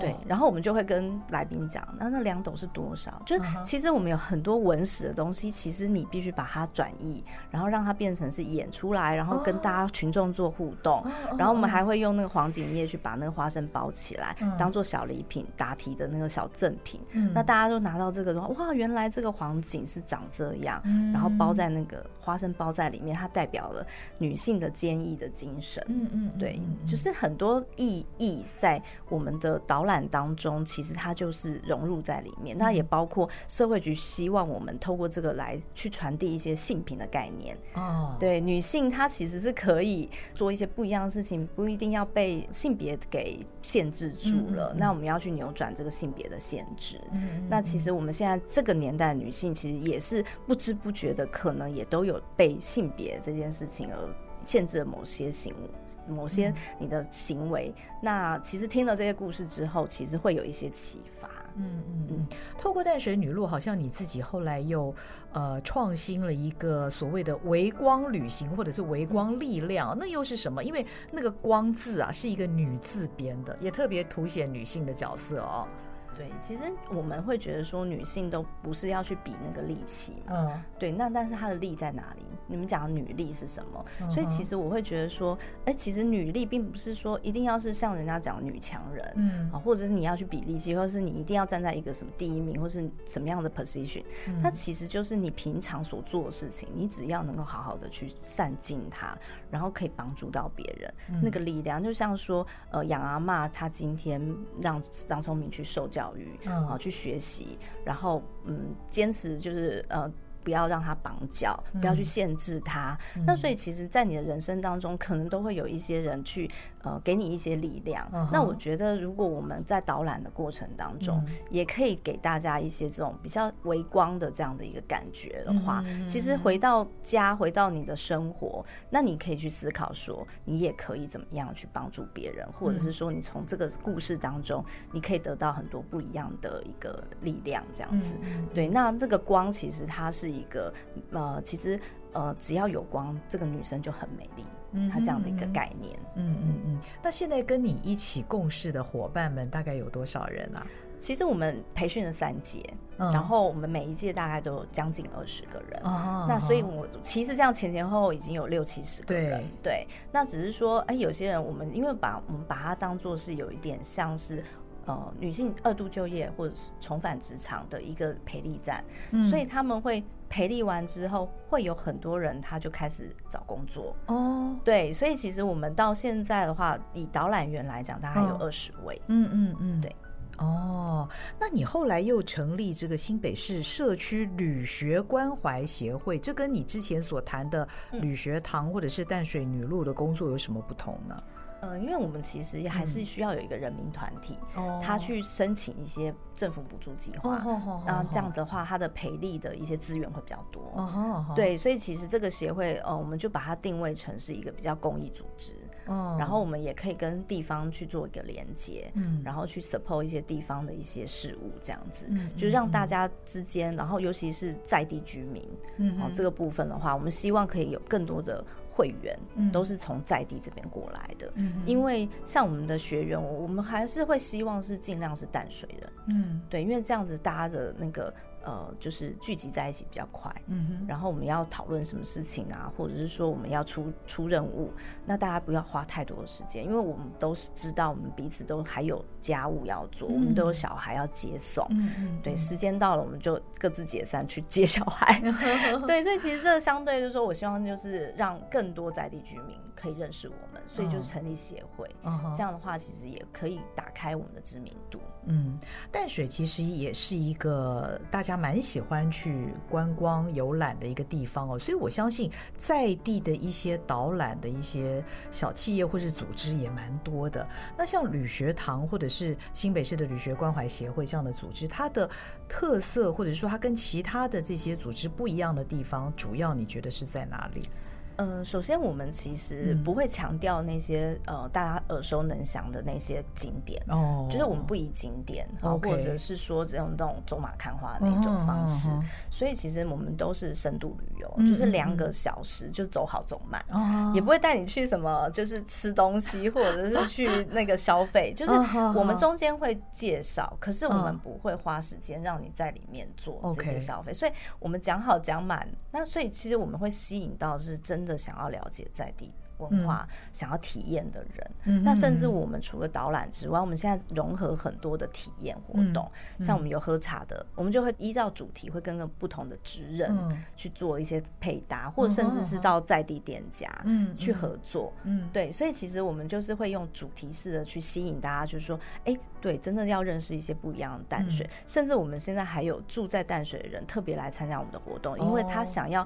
[0.00, 3.20] 对，然后我们就会跟来宾讲，那那两斗是多少？
[3.26, 11.04] 就其实我们有很多文史的东西，其实你必须把它转译，然后让它变成是演出来，然后跟大家群众做互动。
[11.36, 16.98] 然后我们还会用那个黄锦叶去把那个花生包起来，当做小礼品、答题的那个小赠品。
[17.34, 20.80] 那大家都拿到这个的话，哇，原来这个黄锦是长这样，
[21.12, 25.84] 然后包在那个花生包在里面，它代表了女性的坚毅的精神。
[25.88, 29.81] 嗯嗯，对，就是很多意义在我们的导。
[29.82, 32.56] 导览当中，其实它就是融入在里面。
[32.56, 37.56] 那也包括社会局希望我们透过这个来去传递一些性平的概念。
[37.74, 44.72] 哦，对，女性她其实是可以做一些不一样的事情，不一定要被性别给限制住了。
[44.78, 47.00] 那我们要去扭转这个性别的限制。
[47.12, 54.14] 嗯，那其实我们现在这个年代的女性，其实也是不知不觉的，可能也都有被性别这件事情而。
[54.44, 57.72] 限制了某些行为，某些你的行为。
[57.76, 61.28] 嗯、那其实听了这些故事之后，其实会有一些启发。
[61.56, 62.26] 嗯嗯嗯。
[62.56, 64.94] 透过淡水女路，好像你自己后来又
[65.32, 70.64] 呃创新了一个所谓的微光旅行，或者是微光力量，那又是什么？
[70.64, 75.66] 因为那个“光”字啊，是一个女字边的，也特别凸显女性的角色哦。
[76.16, 80.32] 对，其实我们会觉得说，女性都不是要去比那个力气嘛。
[80.34, 80.62] 嗯。
[80.78, 82.24] 对，那但是她的力在哪里？
[82.48, 83.84] 你们讲的女力是什么？
[84.00, 94.02] 嗯、所以其实我会觉得说，哎、欸，其实女力并不是说一定要是像人家讲女强人，嗯，啊，或者是你要去比力气，或者是你一定要站在一个什么第一名，或是什么样的 position，
[94.42, 99.16] 它、嗯、其实就是你平常所做的事情，你只要能够好好的去善尽它，
[99.50, 104.20] 然后可以帮助到别人，嗯、那个力量，就像说，呃，杨阿嬷她今天
[104.60, 110.10] 让张聪明去受教育，嗯，啊，去学习，然后嗯，坚持就是呃。
[110.42, 112.96] 不要让他绑脚，不要去限制他。
[113.16, 116.50] 嗯、那所以，其实，在你的人生当中，可能都会有一些人去
[116.82, 118.06] 呃给你一些力量。
[118.12, 138.14] 嗯、那我觉得，如果我们在导览的过程当中，嗯、也可以给大家一些这种比较微光的这样的一个感觉的话，嗯、其实回到家，回到你的生活，那你可以去思考说，你也可以怎么样去帮助别人，或者是说，你从这个故事当中，你可以得到很多不一样的一个力量，这样子。
[138.22, 140.31] 嗯、对，那这个光其实它是。
[140.32, 140.72] 一个
[141.10, 141.78] 呃，其实
[142.12, 144.44] 呃，只要有光，这个女生就很美丽。
[144.72, 145.98] 嗯，她这样的一个概念。
[146.14, 146.80] 嗯嗯嗯。
[147.02, 150.66] 那现在跟你一起共事的伙伴们大概有多少人啊？
[150.98, 152.62] 其实我们培训了三届，
[152.98, 155.80] 嗯、然后我们每一届大概都有将近二十个人。
[155.82, 159.42] 哦、那所以我其实这样前前后后已经有六七十个人。
[159.60, 159.86] 对，对。
[160.12, 164.44] 那只是说，哎，有些人我们因为把我们把它当做是有一点像是。
[164.86, 174.56] 呃，女性二度就业或者是重返职场的一个培力站，嗯、所以他们会培力完之后，会有很多人他就开始找工作哦。
[174.64, 179.00] 对，所以其实我们到现在的话，以导览员来讲，大概有二十位。
[179.06, 179.94] 嗯嗯嗯，对。
[180.38, 191.14] 哦，那你后来又成立这个新北市社区旅学关怀协会，这跟你之前所谈的旅学堂或者是淡水女路的工作有什么不同呢？
[191.20, 191.41] 嗯，
[191.80, 197.42] 因为我们其实也还是需要有一个人民团体，嗯、他去申请一些政府补助计划，
[197.86, 200.62] 那这样的话，他的赔利的一些资源会比较多。
[200.74, 205.54] 哦、对，所以其实这个协会，呃，我们就把它定位成是一个比较公益组织。
[205.86, 215.42] 哦、然后我们也可以跟地方去做一个连接，嗯，然后去 support 一些地方的一些事务，这样子，嗯，就让大家之间，然后尤其是在地居民，
[215.78, 218.44] 嗯，哦，这个部分的话，我们希望可以有更多的。
[218.74, 219.18] 会员
[219.52, 228.12] 都是从在地这边过来的，嗯、因为像我们的学员，我们还是会希望是尽量是淡水人，嗯，对，因为这样子大家的那个。
[228.44, 234.72] 呃，就是聚集在一起比较快，嗯哼，然后我们要讨论什么事情啊，或者是说我们要出出任务，
[235.06, 245.20] 那大家不要花太多的时间，因为我们都是知道我们彼此都还有家务要做，嗯、我们都有小孩要接送，嗯哼对，时间到了我们就各自解散去接小孩，
[245.86, 255.56] 对，所以其实这相对就是说我希望就是让更多在地居民可以认识我们，所以就是成立协会，哦、这样的话其实也可以打开我们的知名度，嗯，
[255.92, 258.31] 淡水其实也是一个大家。
[258.32, 267.46] 他蛮喜欢去观光游览的一个地方哦，所以我相信在地的一些导览的一些小企业或是组织也蛮多的。
[267.76, 272.08] 那像旅学堂或者是新北市的旅学关怀协会这样的组织，它的
[272.48, 277.68] 特色或者说它跟其他的这些组织不一样的地方，主要你觉得是在哪里？
[278.16, 285.90] 嗯，首先我们其实不会强调那些、嗯、呃大家耳熟能详的那些景点哦，就是我们不以景点，Okay.
[285.90, 288.98] 或者是说这种那种走马看花的那种方式，哦、
[289.30, 298.52] 所以其实我们都是深度旅游，嗯、就是两个小时就走好走慢，哦、也不会带你去什么就是吃东西或者是去那个消费，就是
[298.96, 320.12] 我们中间会介绍，可是我们不会花时间让你在里面做这些消费，所以我们讲好讲满，那所以其实我们会吸引到是真的想要了解在地文化想要体验的人，嗯、那甚至我们除了导览之外，我们现在融合很多的体验活动，嗯、像我们有喝茶的，我们就会依照主题，会跟个不同的职人
[320.56, 323.70] 去做一些配搭，嗯、或者甚至是到在地店家
[324.18, 324.92] 去合作。
[325.04, 336.04] 嗯，对，所以其实我们就是会用主题式的去吸引大家，就是说，哎、欸，对，真的要认识一些不一样的淡水，嗯、甚至我们现在还有住在淡水的人特别来参加我们的活动，因为他想要。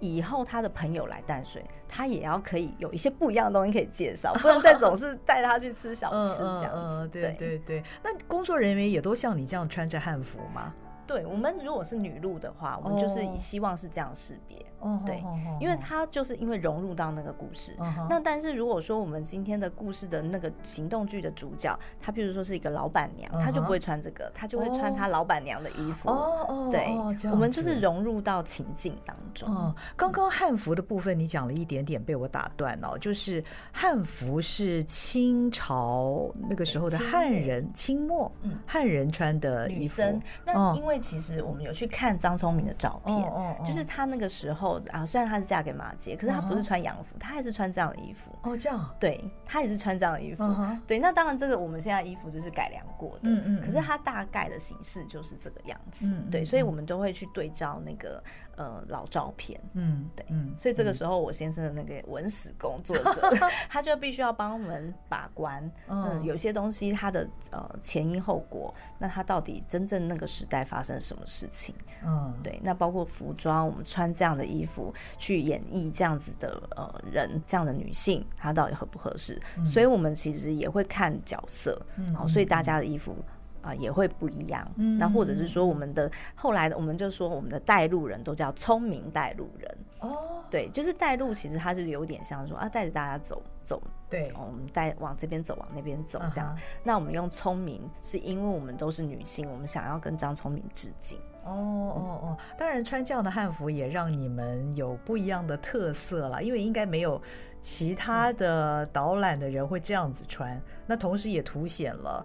[0.00, 6.94] 以后他的朋友来淡水，他也要可以有一些不一样的东西可以介绍， 不能再总是带他去吃小吃这样子。
[6.94, 10.74] 嗯嗯嗯、对对对，那工作人员也都像你这样穿着汉服吗？
[11.06, 14.64] 对，我们如果是女路的话，我们就是希望是这样识别。
[14.80, 15.22] 哦，对，
[15.60, 17.76] 因为他就是因为融入到那个故事。
[18.08, 26.08] 那但是如果说我们今天的故事的那个行动剧的主角，他譬如说是一个老板娘，他就不会穿这个，他就会穿他老板娘的衣服。
[26.10, 26.86] 哦哦，对，
[27.30, 29.48] 我们就是融入到情境当中。
[29.48, 32.96] 哦，刚刚汉服的部分你讲了一点点，被我打断了。
[32.98, 38.30] 就是汉服是清朝那个时候的汉人，清末
[38.66, 40.20] 汉人穿的女生。
[40.44, 43.32] 那因为其实我们有去看张聪明的照片，
[43.64, 48.30] 就是他那个时候啊，虽然她是嫁给马杰，可是她不是穿洋服，她还是穿这样的衣服。
[48.42, 48.94] 哦，这样。
[49.00, 50.44] 对，她也是穿这样的衣服。
[50.86, 53.60] 对，那当然这个我们现在衣服就是改良过的，嗯嗯。
[53.60, 56.12] 可是它大概的形式就是这个样子。
[56.30, 58.22] 对，所以我们都会去对照那个
[58.56, 59.58] 呃老照片。
[59.72, 60.52] 嗯，对，嗯。
[60.56, 63.30] 所以这个时候我先生的那个文史工作者，
[63.70, 65.70] 他就必须要帮我们把关。
[65.88, 70.98] 嗯，有些东西它的呃前因后果，那他到底真正那个时代发生。
[70.98, 71.74] 什么事情？
[72.04, 79.40] 嗯，对，那包括服装，我们穿这样的衣服去演绎这样子的呃人，这样的女性，她到底合不合适？
[79.56, 83.16] 嗯、所以我们其实也会看角色，嗯，所以大家的衣服
[83.60, 84.66] 啊、呃、也会不一样。
[84.76, 89.78] 嗯，那或者是说，我们的后来的，我们就说我们的带路人都叫聪明带路人。
[90.00, 93.82] 哦，对，就是带路，其实它是有点像说啊，带着大家走走。
[94.08, 96.50] 对，我们带往这边走，往那边走，这样。
[96.50, 96.62] Uh huh.
[96.84, 101.18] 那我们用聪明，是因为我们都是女性，我们想要跟张聪明致敬。
[101.48, 107.20] 哦哦哦，当然穿这样的汉服也让你们有不一样的特色了，因为应该没有
[107.60, 110.56] 其他的导览的人会这样子穿。
[110.56, 112.24] 嗯、那同时也凸显了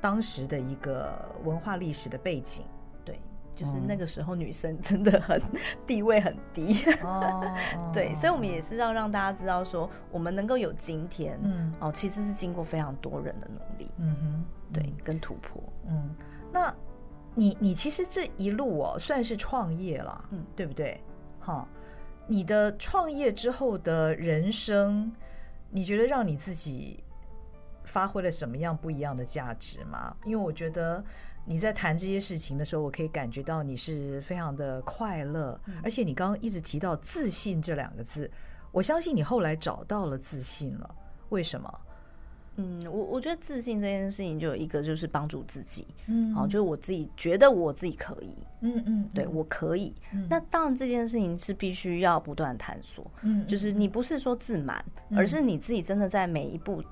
[0.00, 1.12] 当时的一个
[1.44, 2.64] 文化历史的背景。
[3.04, 3.20] 对
[3.54, 5.40] 就是那个时候，女生真的很
[5.86, 7.54] 地位很低，哦，
[7.92, 16.14] 对，所以我们也是要让大家知道说，我们能够有今天，嗯，哦，其实是经过非常多人的努力，嗯哼，对，跟突破，嗯，
[16.50, 16.74] 那
[17.34, 21.00] 你你其实这一路哦，算是创业了，嗯，对不对？
[21.40, 21.66] 哈，
[22.26, 25.12] 你的创业之后的人生，
[25.70, 27.02] 你觉得让你自己
[27.84, 30.16] 发挥了什么样不一样的价值吗？
[30.24, 31.04] 因为我觉得。
[31.44, 38.30] 你在谈这些事情的时候，我可以感觉到你是非常的快乐，嗯、而且你刚刚一直提到自信这两个字，
[38.70, 40.94] 我相信你后来找到了自信了。
[41.30, 41.80] 为什么？
[42.56, 49.08] 嗯，我我觉得自信这件事情就有一个就是帮助自己，嗯，好，就是我自己觉得我自己可以，嗯嗯，嗯。
[49.14, 49.94] 对我可以。
[50.12, 56.82] 嗯、那当然这件事情是必须要不断探索，嗯，就是你不是说自满，嗯、而是你自己真的在每一步。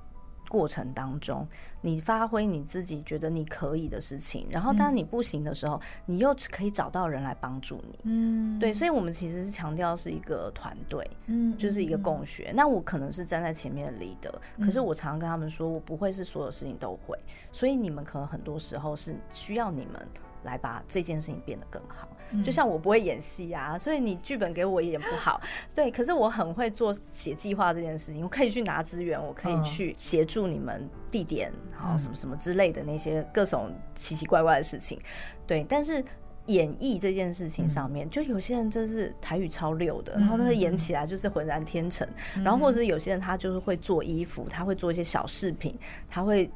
[0.50, 1.46] 过程当中，
[1.80, 7.98] 你发挥你自己觉得你可以的事情，然后当你不行的时候，嗯、你又可以找到人来帮助你。
[8.02, 12.50] 嗯，对，所以我们其实是强调是一个团队，嗯，就是一个共学。
[12.50, 17.16] 嗯、那我可能是站在前面的 leader，可是我常常跟他们说，我不会是所有事情都会，
[17.52, 20.06] 所以你们可能很多时候是需要你们。
[20.42, 22.08] 来把这件事情变得更好，
[22.44, 25.40] 就像我不会演戏啊，所以你剧本给我也演不好，
[25.74, 25.90] 对。
[25.90, 34.98] 可是我很会做写计划这件事情，我可以去拿资源，我可以去协助你们地点，然后什么什么之类的那些各种奇奇怪怪的事情，
[35.46, 35.64] 对。
[35.68, 36.02] 但是
[36.46, 42.08] 演绎这件事情上面，就有些人就是台语超溜的，然后那个演起来就是浑然天成，
[42.42, 46.50] 然后或者是有些人他就是会做衣服，他会做一些小饰品，他会。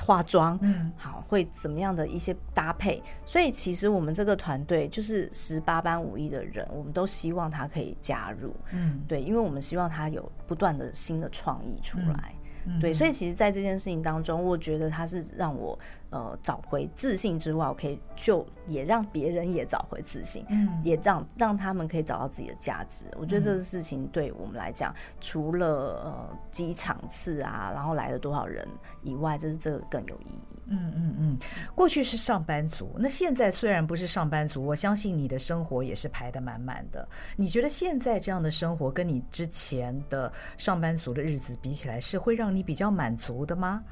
[0.00, 3.02] 化妆，嗯，好，会怎么样的一些搭配？
[3.24, 12.34] 所以其实我们这个团队就是十八般武艺的人，我们都希望他可以加入，嗯，对，因为我们希望他有不断的新的创意出来，
[12.66, 15.78] 嗯、对，所以其实，在这件事情当中，我觉得他是让我
[16.10, 23.06] 呃找回自信之外，我可以就也让别人也找回自信，嗯，也让让他们可以找到自己的价值。
[23.16, 25.66] 我觉得这个事情对我们来讲，除了
[26.04, 28.66] 呃几场次啊，然后来了多少人
[29.02, 30.56] 以外，就是这个更有意义。
[30.72, 31.38] 嗯嗯嗯，
[31.74, 37.08] 过去是上班族，那现在虽然不是上班族，我相信你的生活也是排得满满的。
[37.34, 43.82] 你觉得现在这样的生活跟你之前的上班族的日子比起来，是会让你比较满足的吗？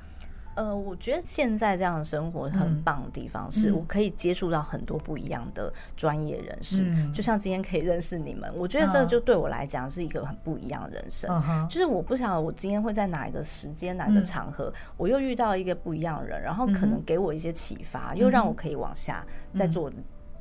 [0.59, 11.31] 呃，我觉得现在这样的生活很棒的地方是，我可以接触到很多不一样的专业人士，嗯、就像今天可以认识你们，我觉得这就对我来讲是一个很不一样的人生。
[11.49, 19.88] 嗯、就是我不晓得我今天会在哪一个时间、哪个场合，嗯、我又遇到一个不一样的人，然后可能给我一些启发，嗯、又让我可以往下再做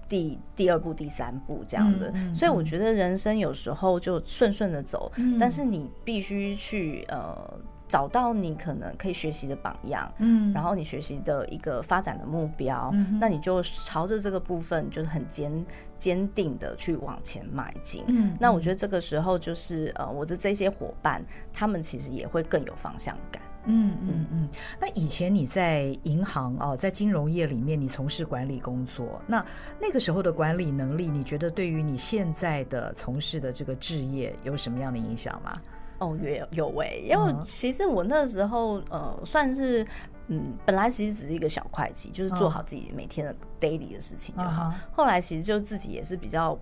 [0.08, 2.12] 第、嗯、第二步、第三步这样的。
[2.16, 7.60] 嗯、所以我觉得人生有时候就顺顺的走，嗯、但是你必须去呃。
[7.88, 15.66] 找到你可能可以学习的榜样，嗯，然后你学习的一个发展的目标，嗯，那你就朝着这个部分就是很坚
[15.98, 21.22] 坚定的去往前迈进，嗯，那我觉得这个时候就是呃，我的这些伙伴，
[21.54, 24.50] 他们其实也会更有方向感，嗯嗯嗯。
[24.80, 29.44] 那以前你在银行哦，在金融业里面，你从事管理工作，那
[29.80, 35.54] 那个时候的管理能力，你觉得对于你现在的从事的这个置业有什么样的影响吗？
[36.00, 39.86] 哦，有有喂，因为其实我那时候呃，算是
[40.28, 44.74] 嗯，本来其实只是一个小会计，就是做好自己每天的 daily 的事情就好。
[44.92, 46.58] 后来其实就自己也是比较，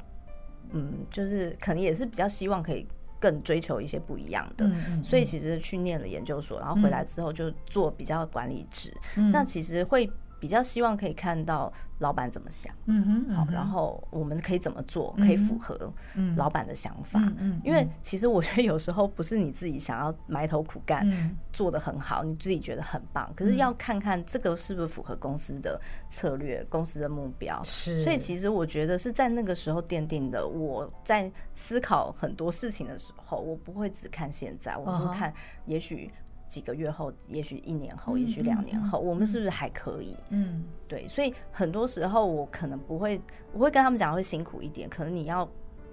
[0.71, 2.87] 嗯，就是可能也是比较希望可以
[3.19, 4.69] 更追求一些不一样的，
[5.03, 8.93] 所以其实去念了研究所，然后回来之后就做比较管理职，
[9.31, 10.09] 那其实会。
[10.45, 15.91] 比较希望可以看到老板怎么想，嗯哼，嗯哼，好，然后我们可以怎么做，可以符合
[16.35, 25.81] 老板的想法，嗯，嗯，因为其实我觉得有时候不是你自己想要埋头苦干，嗯，做得很好，你自己觉得很棒，可是要看看这个是不是符合公司的
[26.11, 30.47] 策略、公司的目标，是，所以其实我觉得是在那个时候奠定的。
[30.47, 35.33] 我在思考很多事情的时候，我不会只看现在，我会看
[35.65, 36.11] 也许。
[36.47, 40.15] 几个月后，也许一年后，也许两年后，我们是不是还可以？
[40.29, 43.19] 嗯，对，所以很多时候我可能不会，
[43.53, 45.47] 我会跟他们讲会辛苦一点，可能你要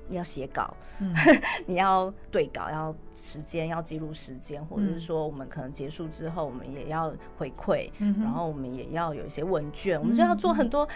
[0.09, 1.15] 你要写稿，嗯、
[1.65, 10.87] 你要对稿，要时间，要记录时间，或者是说我们可能结束之后，我们也要回馈，嗯、然后我们也要有一些问卷，我们就要做很多。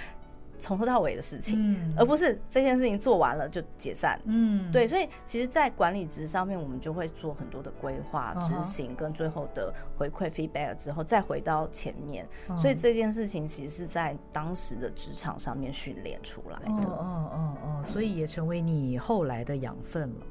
[0.58, 4.20] 从头到尾的事情，嗯、而不是这件事情做完了就解散。
[4.24, 12.26] 嗯，对，所以其实，在管理职上面，我们就会做很多的规划、执行，跟最后的回馈 feedback 之后，再回到前面。
[12.48, 16.98] 嗯、所以这件事情其实是在当时的职场上面训练出来的。
[17.00, 20.26] 嗯嗯嗯，所以也成为你后来的养分了。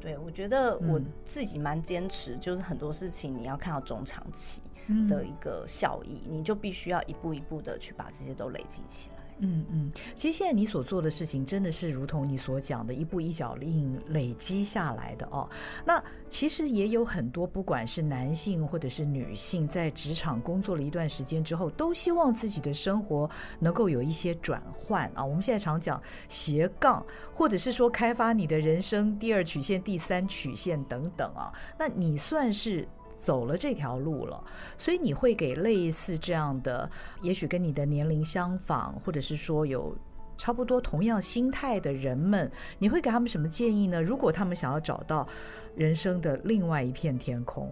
[0.00, 4.62] 对，我觉得我自己蛮坚持，就是很多事情你要看到中长期
[5.06, 9.16] 的一个效益，嗯、你就必须要一步一步的去把这些都累积起来。
[9.42, 15.48] 嗯嗯，其实现在你所做的事情真的是如同你所讲的，一步一脚印累积下来的哦。
[15.84, 25.24] 那其实也有很多，不管是男性或者是女性，在职场工作了一段时间之后，都希望自己的生活能够有一些转换啊。
[25.24, 31.50] 我们现在常讲斜杠，或者是说开发你的人生第二曲线、第三曲线等等啊。
[31.78, 32.86] 那你算是？
[33.20, 34.42] 走了这条路了，
[34.78, 39.94] 所以你会给类似这样的，也许跟你的年龄相仿，或者是说有
[40.38, 44.00] 差不多同样心态的人们，你会给他们什么建议呢？
[44.00, 45.28] 如果他们想要找到
[45.76, 47.70] 人生的另外一片天空。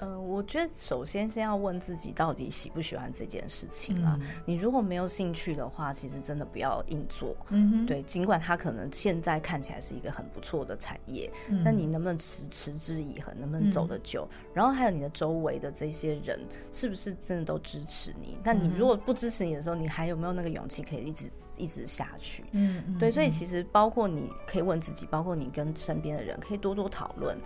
[0.00, 4.18] 呃，我觉得首先先要问自己到底喜不喜欢这件事情啊。
[4.20, 7.36] 嗯、你如果没有兴趣的话，其实真的不要硬做。
[7.50, 14.26] 嗯哼，对，尽管它可能现在看起来是一个很不错的产业，嗯、但你能不能持持之以恒，能不能走得久？
[14.30, 16.40] 嗯、然后还有你的周围的这些人
[16.72, 18.38] 是不是真的都支持你？
[18.42, 22.42] 但你如果不支持你的时候，你还有没有那个勇气可以一直一直下去？
[22.52, 27.36] 嗯嗯，对，所以其实包括你可以问自己，包括你跟身边的人可以多多讨论。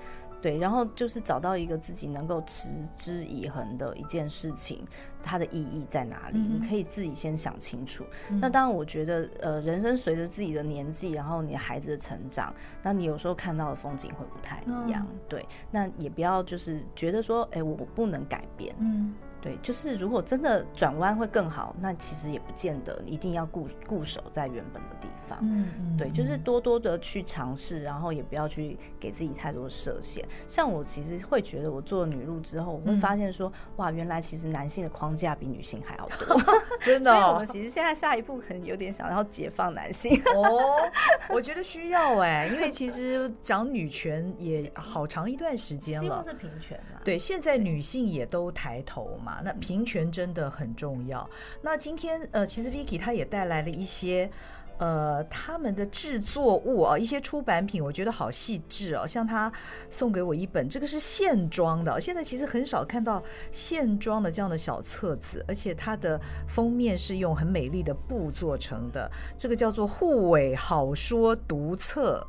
[0.44, 4.84] 对，然后就是找到一个自己能够持之以恒的一件事情，
[5.22, 6.38] 它的意义在哪里？
[6.38, 8.04] 嗯、你可以自己先想清楚。
[8.28, 15.06] 嗯、那当然，我觉得，呃，人生随着自己的年纪，然后你孩子的成长，那你有时候看到的风景会不太一样。
[15.10, 18.76] 嗯、对，那也不要就是觉得说，哎，我不能改变。
[18.80, 19.14] 嗯。
[19.44, 25.38] 对，就是如果真的转弯会更好，那其实也不见得一定要固固守在原本的地方。
[25.42, 30.26] 嗯，嗯对，就是多多的去尝试，然后也不要去给自己太多设限。
[30.48, 36.40] 像我其实会觉得，我做了女路之后，我会发现说，嗯、哇，原来其实男性的框架比女性还要多
[36.80, 37.14] 真的、哦。
[37.14, 40.18] 所以我们其实现在下一步可能有点想要解放男性。
[40.34, 40.90] 哦，
[41.28, 46.93] 我觉得需要哎，因为其实讲女权也好长一段时间了，希望是平权嘛。
[47.04, 49.40] 对，现在女性也都抬头嘛。
[49.44, 51.28] 那平权真的很重要。
[51.62, 54.30] 那今天呃，其实 Vicky 她也带来了一些。
[54.78, 59.06] 呃，他们的制作物啊，一些出版品，我觉得好细致哦。
[59.06, 59.50] 像他
[59.88, 62.00] 送给我一本，这个是线装的。
[62.00, 63.22] 现在其实很少看到
[63.52, 69.08] 线装的这样的小册子，而且它的封面是用很美丽的布做成的。
[69.38, 72.26] 这个叫做护尾好说读册，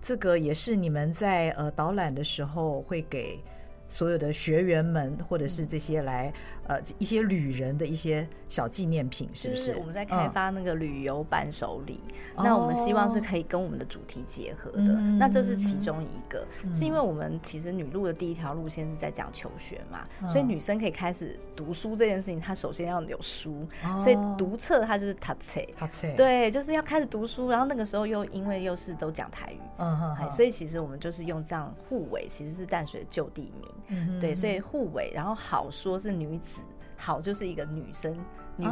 [0.00, 3.38] 这个也是你们在呃导览的时候会给。
[3.90, 6.32] 所有的学员们，或者是这些来
[6.70, 9.64] 呃一些旅人的一些小纪念品，是不是？
[9.72, 12.00] 是我们在开发那个旅游伴手礼，
[12.36, 14.94] 嗯、那我们希望是可以跟我们的主题结合的。
[14.94, 27.48] 哦、那这是其中一个，嗯、是因为我们其实女路的第一条路线是在讲求学嘛，嗯、所以女生可以开始读书这件事情，她首先要有书，哦、所以读册它就是读册，读册对，就是要开始读书。
[27.50, 33.68] 然后那个时候又因为又是都讲台语，嗯哼哼，所以其实我们就是用这样互为，其实是淡水的旧地名。
[34.20, 36.59] 对，所以互为，然后好说是女子，
[37.00, 38.14] 好就是一个女生，
[38.56, 38.66] 女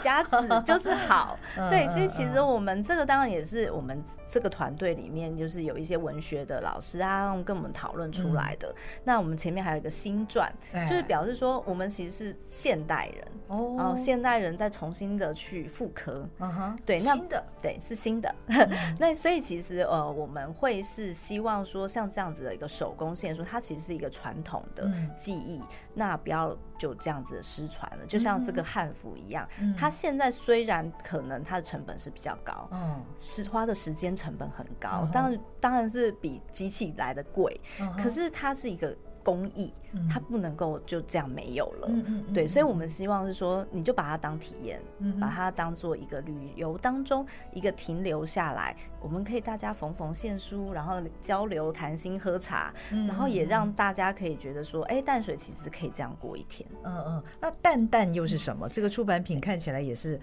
[0.00, 1.36] 家子 就是好。
[1.68, 8.72] 对，所以其实我们这个当然也是我们这个团队里面就是有一些文学的老师啊，跟我们讨论出来的。
[9.02, 10.52] 那我们前面还有一个新传，
[10.88, 16.24] 就是表示说我们其实是现代人哦，现代人再重新的去复刻。
[16.38, 18.32] 嗯哼，对，那新的对是新的。
[19.00, 24.52] 那所以其实呃，我们会是希望说像这样子的一个手工线书，它其实是一个传统。
[24.76, 28.04] 的记忆，嗯、那不要就这样子失传了。
[28.06, 38.96] 就像这个汉服一样，嗯、它现在虽然可能它的成本是比较高，嗯，是花的时间成本很高，当然、嗯、当然是比机器来的贵，嗯、可是它是一个。
[39.22, 39.72] 工艺，
[40.10, 56.68] 它不能够就这样没有了，嗯、对，所以我们希望是说，你就把它当体验，嗯、把它当做一个旅游当中一个停留下来，我们可以大家缝缝线书，然后交流谈心喝茶，嗯、然后也让大家可以觉得说，哎、欸，淡水其实可以这样过一天。
[56.84, 58.68] 嗯嗯，那淡淡又是什么？
[58.68, 60.20] 这个出版品看起来也是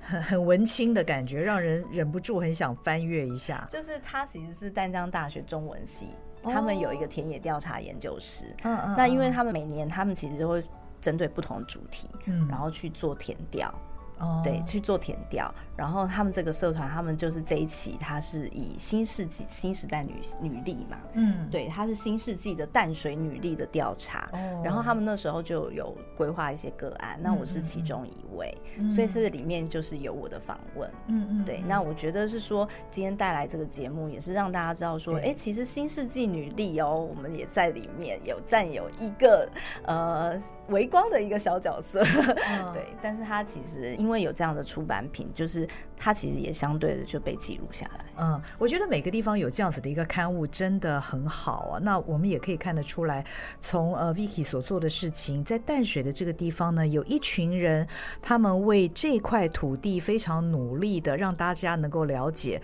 [0.00, 3.66] 很 很文青的感觉，让人忍不住很想翻阅一下。
[3.68, 6.08] 就是它其实是淡江大学中文系。
[6.48, 10.62] 他们有一个田野调查研究室，嗯嗯，那因为他们每年他们其实都会
[11.00, 13.72] 针对不同的主题，嗯，然后去做填调。
[14.18, 39.48] 哦，对，去做填调，然后他们这个社团，他们就是这一期，它是以新世纪新时代女女力嘛，嗯，对，它是新世纪的淡水女力的调查，哦，然后他们那时候就有规划一些个案，那我是其中一位，嗯，所以这里面就是有我的访问，嗯嗯，对，那我觉得是说今天带来这个节目，也是让大家知道说，哎，其实新世纪女力哦，我们也在里面有占有一个
[39.84, 40.36] 呃
[40.68, 48.06] 微光的一个小角色，哦， 对，但是他其实因因为有这样的出版品，就是它其实也相对的就被记录下来。
[48.16, 51.78] 嗯，我觉得每个地方有这样子的一个刊物真的很好啊。
[51.82, 53.22] 那我们也可以看得出来，
[53.60, 57.86] 从呃 Vicky 所做的事情，在淡水的这个地方呢，有一群人，
[58.22, 62.62] 他们为这块土地非常努力的，让大家能够了解。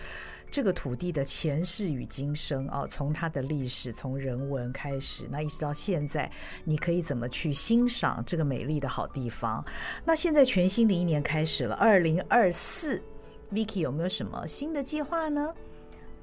[0.55, 6.31] 这个土地的前世与今生啊，从它的历史，从人文开始，那一直到现在，
[6.63, 9.61] 你可以怎么去欣赏这个美丽的好地方？
[10.05, 13.03] 那现在全新的一年开始了，二零二四
[13.51, 15.53] ，Vicky 有没有什么新的计划呢？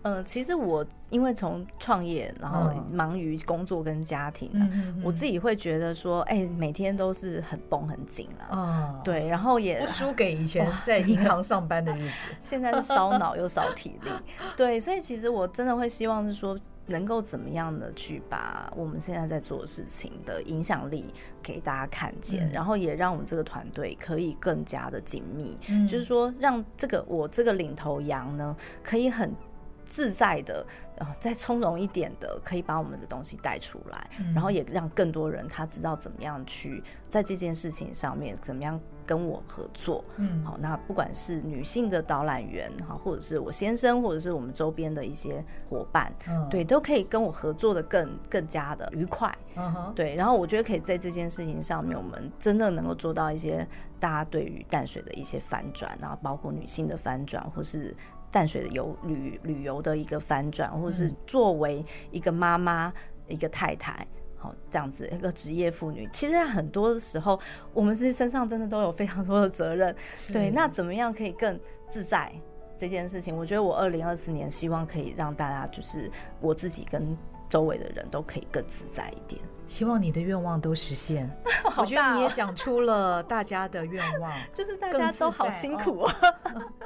[0.02, 8.48] 嗯、呃，其实我因为从创业，然后忙于工作跟家庭，嗯、我自己会觉得说，哎、欸，每天都是很绷很紧啊。
[8.52, 12.12] 嗯、对，然后也不输给以前在银行上班的日子。
[12.42, 14.10] 现在是烧脑又烧体力，
[14.56, 29.32] 对，所以其实我真的会希望是说，能够怎么样的去把我们现在在做的事情的影响力给大家看见，嗯、然后也让我们这个团队可以更加的紧密，嗯、就是说，让这个我这个领头羊呢，可以很。
[29.92, 30.66] 自在的，
[30.96, 40.02] 呃，再从容一点的，可以把我们的东西带出来，嗯、然后也让更多人他知道怎么样去在这件事情上面怎么样跟我合作。
[40.16, 49.30] 嗯，好，那不管是女性的导览员，哈，或者是我先生，或者是我们周边的一些伙伴，嗯、对，都可以跟我合作的更更加的愉快。
[49.56, 53.68] 嗯哼，对，然后我觉得可以在这件事情上面，我们真的能够做到一些
[54.00, 57.94] 大家对于淡水的一些反转，然后包括女性的反转，或是。
[58.32, 61.80] 淡水的游旅旅游的一个反转，或者是作为
[62.10, 64.04] 一个妈妈、嗯、一个太太，
[64.36, 67.38] 好这样子一个职业妇女，其实在很多的时候，
[67.74, 69.94] 我们其实身上真的都有非常多的责任。
[70.32, 72.32] 对，那怎么样可以更自在
[72.76, 73.36] 这件事情？
[73.36, 76.10] 我觉得我二零二四年希望可以让大家，就是
[76.40, 77.16] 我自己跟
[77.52, 79.38] 周围的人都可以更自在一点。
[79.66, 81.26] 希望你的愿望都实现。
[81.64, 86.14] 哦、我觉得你也讲出了大家的愿望， 就是大家都好辛苦啊。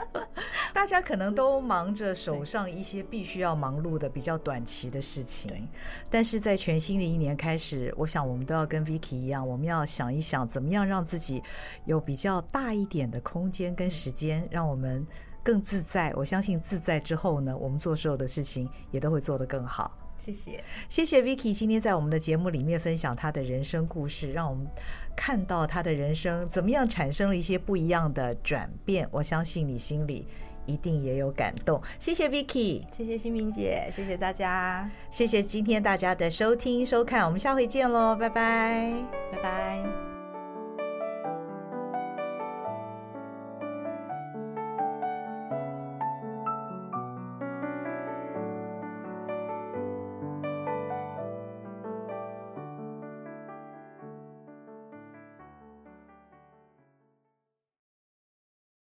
[0.74, 5.68] 大家可能都忙着手上一些必须要忙碌的比较短期的事情，
[6.10, 11.42] 但是在全新的一年开始，我想我们都要跟 Vicky 一样，我们要想一想怎么样让自己
[11.86, 15.06] 有比较大一点的空间跟时间，让我们
[15.42, 16.12] 更自在。
[16.14, 19.90] 我相信自在之后呢，我们做所有的事情也都会做得更好。
[20.18, 24.66] 谢谢，谢谢 Vicky 今天在我们的节目里面分享她的人生故事，让我们
[25.14, 29.06] 看到她的人生怎么样产生了一些不一样的转变。
[29.10, 30.26] 我相信你心里
[30.64, 31.80] 一定也有感动。
[31.98, 38.92] 谢谢 Vicky，谢谢新明姐，谢谢大家，谢谢今天大家的收听收看，我们下回见喽，拜拜，
[39.30, 40.15] 拜拜。